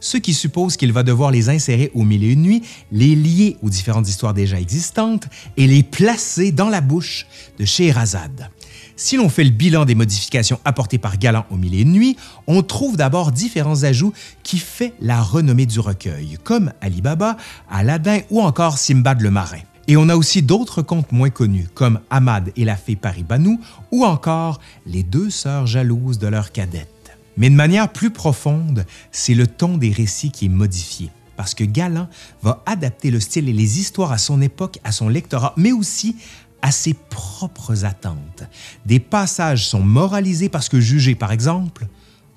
Ce 0.00 0.16
qui 0.16 0.34
suppose 0.34 0.76
qu'il 0.76 0.92
va 0.92 1.02
devoir 1.02 1.30
les 1.30 1.48
insérer 1.48 1.90
au 1.94 2.04
mille 2.04 2.24
et 2.24 2.32
une 2.32 2.42
nuits, 2.42 2.62
les 2.90 3.14
lier 3.14 3.56
aux 3.62 3.70
différentes 3.70 4.08
histoires 4.08 4.34
déjà 4.34 4.60
existantes 4.60 5.28
et 5.56 5.66
les 5.66 5.82
placer 5.82 6.52
dans 6.52 6.68
la 6.68 6.80
bouche 6.80 7.26
de 7.58 7.64
Scheherazade. 7.64 8.50
Si 8.96 9.16
l'on 9.16 9.28
fait 9.28 9.44
le 9.44 9.50
bilan 9.50 9.84
des 9.84 9.94
modifications 9.94 10.60
apportées 10.64 10.98
par 10.98 11.18
Galant 11.18 11.46
au 11.50 11.56
Mille 11.56 11.74
et 11.74 11.80
une 11.80 12.14
on 12.46 12.62
trouve 12.62 12.96
d'abord 12.96 13.32
différents 13.32 13.84
ajouts 13.84 14.12
qui 14.42 14.58
fait 14.58 14.92
la 15.00 15.22
renommée 15.22 15.66
du 15.66 15.80
recueil, 15.80 16.38
comme 16.44 16.72
Ali 16.80 17.00
Baba, 17.00 17.36
Aladdin 17.70 18.20
ou 18.30 18.40
encore 18.40 18.78
Simbad 18.78 19.20
le 19.20 19.30
marin. 19.30 19.60
Et 19.88 19.96
on 19.96 20.08
a 20.08 20.14
aussi 20.14 20.42
d'autres 20.42 20.82
contes 20.82 21.10
moins 21.10 21.30
connus, 21.30 21.66
comme 21.74 22.00
Ahmad 22.10 22.52
et 22.56 22.64
la 22.64 22.76
fée 22.76 22.94
Paribanou, 22.94 23.60
ou 23.90 24.04
encore 24.04 24.60
Les 24.86 25.02
deux 25.02 25.30
sœurs 25.30 25.66
jalouses 25.66 26.18
de 26.18 26.28
leur 26.28 26.52
cadette. 26.52 26.91
Mais 27.36 27.50
de 27.50 27.54
manière 27.54 27.90
plus 27.90 28.10
profonde, 28.10 28.84
c'est 29.10 29.34
le 29.34 29.46
ton 29.46 29.78
des 29.78 29.90
récits 29.90 30.30
qui 30.30 30.46
est 30.46 30.50
modifié, 30.50 31.10
parce 31.36 31.54
que 31.54 31.64
Galant 31.64 32.08
va 32.42 32.62
adapter 32.66 33.10
le 33.10 33.20
style 33.20 33.48
et 33.48 33.52
les 33.52 33.80
histoires 33.80 34.12
à 34.12 34.18
son 34.18 34.40
époque, 34.40 34.78
à 34.84 34.92
son 34.92 35.08
lectorat, 35.08 35.54
mais 35.56 35.72
aussi 35.72 36.16
à 36.60 36.70
ses 36.70 36.94
propres 36.94 37.84
attentes. 37.84 38.44
Des 38.86 39.00
passages 39.00 39.66
sont 39.66 39.82
moralisés 39.82 40.48
parce 40.48 40.68
que 40.68 40.80
jugés, 40.80 41.14
par 41.14 41.32
exemple, 41.32 41.86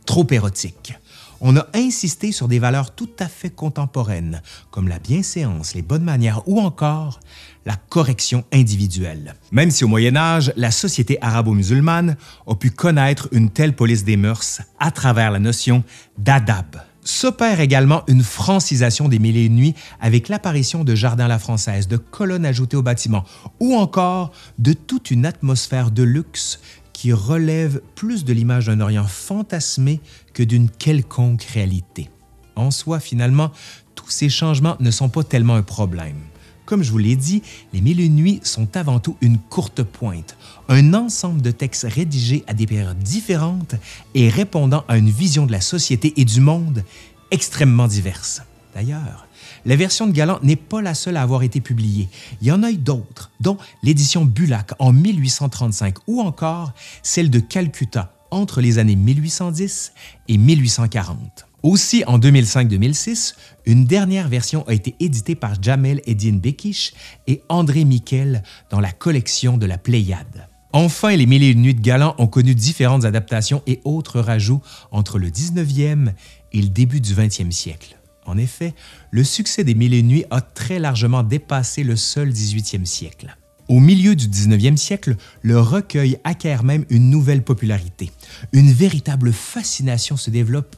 trop 0.06 0.25
érotiques 0.32 0.96
on 1.42 1.58
a 1.58 1.68
insisté 1.74 2.32
sur 2.32 2.48
des 2.48 2.60
valeurs 2.60 2.92
tout 2.92 3.10
à 3.20 3.28
fait 3.28 3.50
contemporaines, 3.50 4.42
comme 4.72 4.88
la 4.88 5.00
bienséance, 5.00 5.75
les 5.75 5.82
bonnes 5.82 6.04
manières 6.04 6.42
ou 6.48 6.60
encore 6.60 7.20
la 7.65 7.75
correction 7.75 8.43
individuelle. 8.53 9.36
Même 9.51 9.72
si 9.72 9.84
au 9.84 9.88
Moyen 9.88 10.15
Âge, 10.15 10.53
la 10.55 10.72
société 10.72 11.17
arabo-musulmane 11.22 12.15
a 12.48 12.55
pu 12.55 12.69
connaître 12.69 13.27
une 13.31 13.50
telle 13.50 13.74
police 13.74 14.03
des 14.03 14.17
mœurs 14.17 14.62
à 14.79 14.91
travers 14.91 15.31
la 15.31 15.39
notion 15.39 15.84
d'adab. 16.17 16.81
S'opère 17.03 17.60
également 17.60 18.03
une 18.07 18.24
francisation 18.24 19.07
des 19.07 19.19
mille 19.19 19.51
nuits 19.51 19.75
avec 20.01 20.27
l'apparition 20.27 20.84
de 20.84 20.95
jardins 20.95 21.25
à 21.25 21.27
la 21.27 21.38
française, 21.38 21.88
de 21.88 21.98
colonnes 21.98 22.48
ajoutées 22.48 22.77
au 22.77 22.81
bâtiment 22.81 23.25
ou 23.60 23.75
encore 23.75 24.31
de 24.57 24.74
toute 24.74 25.12
une 25.12 25.25
atmosphère 25.25 25.91
de 25.91 26.01
luxe 26.01 26.60
qui 26.93 27.13
relève 27.13 27.81
plus 27.93 28.25
de 28.25 28.34
l'image 28.34 28.67
d'un 28.67 28.79
Orient 28.79 29.05
fantasmé 29.05 30.01
que 30.34 30.41
d'une 30.41 30.69
quelconque 30.69 31.43
réalité. 31.43 32.10
En 32.55 32.72
soi, 32.72 33.00
finalement, 33.00 33.51
tous 33.93 34.10
ces 34.10 34.29
changements 34.29 34.77
ne 34.79 34.89
sont 34.89 35.10
pas 35.10 35.24
tellement 35.24 35.55
un 35.55 35.62
problème. 35.62 36.17
Comme 36.65 36.81
je 36.81 36.91
vous 36.91 36.98
l'ai 36.98 37.15
dit, 37.15 37.43
les 37.74 37.81
Mille 37.81 38.12
nuits 38.12 38.39
sont 38.43 38.75
avant 38.75 39.00
tout 39.00 39.17
une 39.22 39.38
courte 39.38 39.84
pointe, 39.84 40.36
un 40.67 40.93
ensemble 40.95 41.41
de 41.41 41.51
textes 41.51 41.86
rédigés 41.88 42.43
à 42.48 42.53
des 42.53 42.65
périodes 42.65 42.98
différentes 42.98 43.75
et 44.15 44.29
répondant 44.29 44.84
à 44.88 44.98
une 44.98 45.10
vision 45.10 45.45
de 45.45 45.51
la 45.51 45.62
société 45.62 46.13
et 46.17 46.25
du 46.25 46.41
monde 46.41 46.84
extrêmement 47.29 47.88
diverse. 47.88 48.41
D'ailleurs, 48.74 49.27
la 49.65 49.75
version 49.75 50.07
de 50.07 50.12
Galant 50.12 50.39
n'est 50.41 50.55
pas 50.55 50.81
la 50.81 50.95
seule 50.95 51.17
à 51.17 51.22
avoir 51.22 51.43
été 51.43 51.62
publiée. 51.62 52.10
Il 52.41 52.48
y 52.48 52.51
en 52.51 52.63
a 52.63 52.72
eu 52.72 52.77
d'autres, 52.77 53.31
dont 53.39 53.57
l'édition 53.84 54.25
Bulac 54.25 54.72
en 54.79 54.91
1835 54.91 55.95
ou 56.07 56.22
encore 56.22 56.74
celle 57.03 57.29
de 57.29 57.39
Calcutta 57.39 58.12
entre 58.31 58.60
les 58.60 58.79
années 58.79 58.95
1810 58.95 59.93
et 60.27 60.38
1840. 60.38 61.45
Aussi, 61.65 62.03
en 62.05 62.19
2005-2006, 62.19 63.34
une 63.65 63.86
dernière 63.86 64.29
version 64.29 64.63
a 64.67 64.74
été 64.75 64.93
éditée 65.00 65.34
par 65.34 65.60
Jamel 65.60 66.00
Eddin 66.05 66.38
Bekish 66.38 66.93
et 67.25 67.41
André 67.50 67.86
Miquel 67.86 68.43
dans 68.69 68.79
la 68.79 68.91
collection 68.91 69.57
de 69.57 69.65
la 69.65 69.79
Pléiade. 69.79 70.48
Enfin, 70.74 71.15
les 71.15 71.25
Mille 71.25 71.41
et 71.41 71.50
une 71.50 71.63
nuits 71.63 71.74
de 71.74 71.81
Galant 71.81 72.13
ont 72.19 72.27
connu 72.27 72.53
différentes 72.53 73.03
adaptations 73.03 73.63
et 73.65 73.81
autres 73.84 74.19
rajouts 74.19 74.62
entre 74.91 75.17
le 75.17 75.31
19e 75.31 76.13
et 76.53 76.62
le 76.62 76.69
début 76.69 77.01
du 77.01 77.15
20e 77.15 77.50
siècle. 77.50 77.98
En 78.27 78.38
effet, 78.38 78.75
le 79.10 79.24
succès 79.24 79.63
des 79.63 79.74
Mille 79.74 79.95
et 79.95 80.00
une 80.01 80.07
nuits 80.10 80.25
a 80.29 80.41
très 80.41 80.77
largement 80.77 81.24
dépassé 81.24 81.84
le 81.84 81.95
seul 81.95 82.29
18e 82.29 82.86
siècle. 82.86 83.36
Au 83.67 83.79
milieu 83.79 84.15
du 84.15 84.27
19e 84.27 84.77
siècle, 84.77 85.15
le 85.41 85.60
recueil 85.60 86.17
acquiert 86.24 86.63
même 86.63 86.86
une 86.91 87.10
nouvelle 87.10 87.41
popularité. 87.41 88.12
Une 88.53 88.72
véritable 88.72 89.34
fascination 89.34 90.15
se 90.15 90.29
développe 90.29 90.75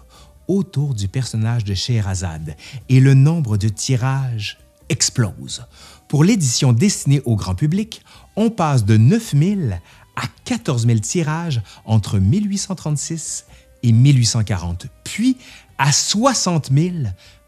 autour 0.48 0.94
du 0.94 1.08
personnage 1.08 1.64
de 1.64 1.74
Scheherazade 1.74 2.56
et 2.90 3.00
le 3.00 3.14
nombre 3.14 3.58
de 3.58 3.70
tirages 3.70 4.58
explose. 4.90 5.66
Pour 6.08 6.24
l'édition 6.24 6.74
destinée 6.74 7.22
au 7.26 7.36
grand 7.36 7.56
public, 7.56 8.02
on 8.36 8.50
passe 8.50 8.86
de 8.86 8.98
9000 8.98 9.82
à 10.16 10.24
14 10.46 10.86
000 10.86 11.00
tirages 11.00 11.62
entre 11.86 12.20
1836 12.20 13.46
et 13.84 13.92
1840, 13.92 14.88
puis 15.04 15.38
à 15.78 15.92
60 15.92 16.72
000 16.74 16.96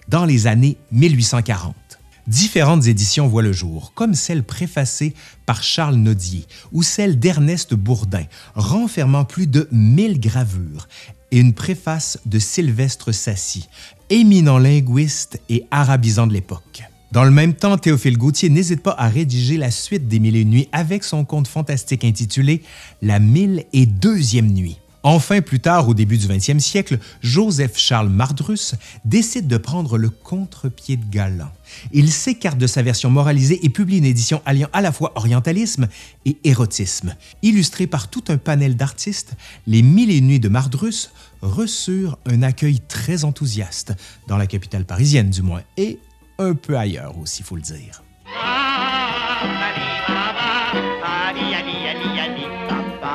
dans 0.08 0.26
les 0.26 0.48
années 0.48 0.78
1840. 0.92 1.99
Différentes 2.30 2.86
éditions 2.86 3.28
voient 3.28 3.42
le 3.42 3.52
jour, 3.52 3.92
comme 3.96 4.14
celle 4.14 4.44
préfacée 4.44 5.16
par 5.48 5.64
Charles 5.64 5.96
Nodier 5.96 6.46
ou 6.72 6.84
celle 6.84 7.18
d'Ernest 7.18 7.74
Bourdin, 7.74 8.26
renfermant 8.54 9.26
plus 9.26 9.48
de 9.48 9.68
1000 9.72 10.20
gravures, 10.20 10.88
et 11.32 11.40
une 11.40 11.56
préface 11.56 12.20
de 12.28 12.38
Sylvestre 12.38 13.12
Sassy, 13.12 13.68
éminent 14.12 14.60
linguiste 14.60 15.42
et 15.50 15.66
arabisant 15.72 16.28
de 16.28 16.34
l'époque. 16.34 16.84
Dans 17.12 17.24
le 17.24 17.32
même 17.32 17.56
temps, 17.56 17.80
Théophile 17.80 18.20
Gautier 18.20 18.50
n'hésite 18.50 18.84
pas 18.84 18.94
à 19.00 19.10
rédiger 19.10 19.58
la 19.58 19.72
suite 19.72 20.08
des 20.08 20.20
Mille 20.20 20.36
et 20.36 20.46
nuits 20.46 20.70
avec 20.72 21.04
son 21.04 21.26
conte 21.26 21.48
fantastique 21.48 22.06
intitulé 22.06 22.62
La 23.02 23.18
mille 23.18 23.66
et 23.74 23.88
deuxième 23.88 24.52
nuit. 24.52 24.78
Enfin, 25.04 25.42
plus 25.42 25.60
tard, 25.60 25.88
au 25.88 25.94
début 25.94 26.18
du 26.18 26.28
20e 26.28 26.60
siècle, 26.60 27.00
Joseph-Charles 27.22 28.10
Mardrus 28.10 28.76
décide 29.06 29.48
de 29.48 29.58
prendre 29.58 29.98
le 29.98 30.10
contre-pied 30.10 30.98
de 30.98 31.06
Galant. 31.10 31.52
Il 31.94 32.12
s'écarte 32.12 32.58
de 32.58 32.68
sa 32.68 32.82
version 32.82 33.10
moralisée 33.10 33.60
et 33.64 33.70
publie 33.70 34.00
une 34.00 34.06
édition 34.06 34.42
alliant 34.46 34.68
à 34.74 34.82
la 34.82 34.92
fois 34.92 35.14
orientalisme 35.16 35.88
et 36.26 36.38
érotisme. 36.44 37.16
Illustrée 37.42 37.88
par 37.88 38.10
tout 38.10 38.24
un 38.28 38.38
panel 38.38 38.76
d'artistes, 38.76 39.34
Les 39.68 39.82
Mille 39.82 40.12
et 40.12 40.22
nuits 40.22 40.40
de 40.40 40.50
Mardrus 40.50 41.12
reçurent 41.42 42.18
un 42.26 42.42
accueil 42.42 42.82
très 42.82 43.24
enthousiaste, 43.24 43.94
dans 44.28 44.38
la 44.38 44.48
capitale 44.48 44.86
parisienne 44.86 45.30
du 45.30 45.42
moins, 45.42 45.62
et 45.78 46.00
un 46.38 46.56
peu 46.56 46.78
ailleurs 46.78 47.18
aussi, 47.18 47.44
faut 47.44 47.56
le 47.56 47.62
dire. 47.62 48.04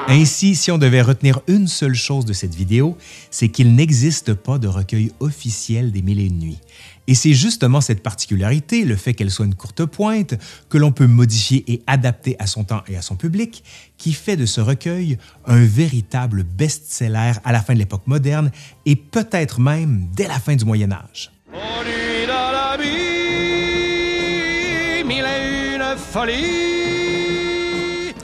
Ainsi, 0.07 0.55
si 0.55 0.71
on 0.71 0.77
devait 0.77 1.01
retenir 1.01 1.41
une 1.49 1.67
seule 1.67 1.95
chose 1.95 2.27
de 2.27 2.35
cette 2.35 2.55
vidéo, 2.55 2.97
c'est 3.31 3.49
qu'il 3.49 3.75
n'existe 3.75 4.35
pas 4.35 4.59
de 4.59 4.69
recueil 4.69 5.13
officiel 5.19 5.93
des 5.93 6.03
Mille 6.03 6.21
et 6.21 6.27
une 6.27 6.39
nuits. 6.39 6.59
Et 7.07 7.15
c'est 7.15 7.33
justement 7.33 7.81
cette 7.81 8.03
particularité, 8.03 8.85
le 8.85 8.97
fait 8.97 9.15
qu'elle 9.15 9.31
soit 9.31 9.47
une 9.47 9.55
courte 9.55 9.87
pointe, 9.87 10.35
que 10.69 10.77
l'on 10.77 10.93
peut 10.93 11.07
modifier 11.07 11.65
et 11.69 11.83
adapter 11.87 12.37
à 12.39 12.47
son 12.47 12.65
temps 12.65 12.83
et 12.87 12.97
à 12.97 13.03
son 13.03 13.17
public, 13.17 13.65
qui 13.97 14.13
fait 14.13 14.37
de 14.37 14.45
ce 14.45 14.61
recueil 14.61 15.17
un 15.47 15.65
véritable 15.65 16.43
best-seller 16.43 17.33
à 17.43 17.53
la 17.53 17.63
fin 17.63 17.73
de 17.73 17.79
l'époque 17.79 18.07
moderne 18.07 18.51
et 18.85 18.97
peut-être 18.97 19.59
même 19.59 20.07
dès 20.15 20.29
la 20.29 20.39
fin 20.39 20.55
du 20.55 20.67
Moyen 20.67 20.93
Âge. 20.93 21.33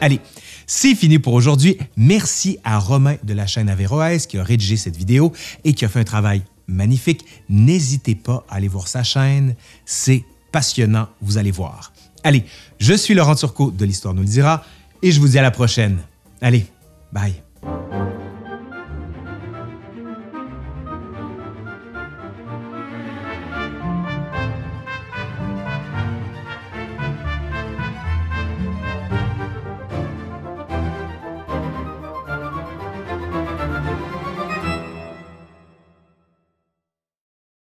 Allez, 0.03 0.21
c'est 0.73 0.95
fini 0.95 1.19
pour 1.19 1.35
aujourd'hui. 1.35 1.79
Merci 1.97 2.59
à 2.63 2.79
Romain 2.79 3.17
de 3.25 3.35
la 3.35 3.49
chaîne 3.49 3.69
Averroès 3.69 4.29
qui 4.29 4.39
a 4.39 4.45
rédigé 4.45 4.77
cette 4.77 4.97
vidéo 4.97 5.33
et 5.65 5.75
qui 5.75 5.85
a 5.85 5.89
fait 5.89 5.99
un 5.99 6.05
travail 6.05 6.43
magnifique. 6.69 7.25
N'hésitez 7.49 8.15
pas 8.15 8.45
à 8.49 8.55
aller 8.55 8.69
voir 8.69 8.87
sa 8.87 9.03
chaîne. 9.03 9.57
C'est 9.85 10.23
passionnant, 10.53 11.09
vous 11.23 11.39
allez 11.39 11.51
voir. 11.51 11.93
Allez, 12.23 12.45
je 12.79 12.95
suis 12.95 13.15
Laurent 13.15 13.35
Turcot 13.35 13.73
de 13.73 13.85
l'Histoire 13.85 14.15
nous 14.15 14.23
le 14.23 14.29
dira 14.29 14.65
et 15.03 15.11
je 15.11 15.19
vous 15.19 15.27
dis 15.27 15.41
à 15.41 15.43
la 15.43 15.51
prochaine. 15.51 15.99
Allez, 16.41 16.67
bye. 17.13 17.35